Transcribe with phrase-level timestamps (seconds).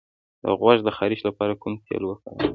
[0.41, 2.39] د غوږ د خارش لپاره کوم تېل وکاروم؟